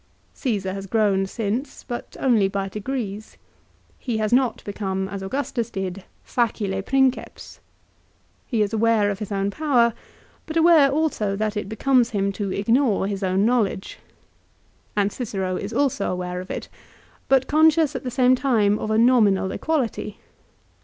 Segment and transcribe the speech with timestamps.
[0.35, 3.37] Csesar has grown since, but only by degrees.
[3.99, 7.59] He has not become, as Augustus did," facile princeps."
[8.47, 9.93] He is aware of his own power,
[10.47, 13.99] but aware also that it becomes him to ignore his own knowledge.
[14.97, 16.67] And Cicero is also aware of it,
[17.29, 20.17] but conscious at the same time of a nominal equality.